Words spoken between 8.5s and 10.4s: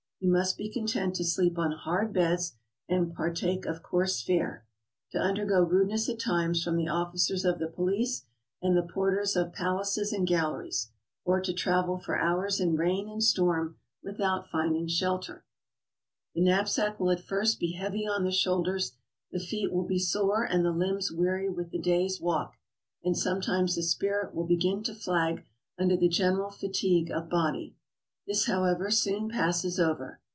and the porters of palaces and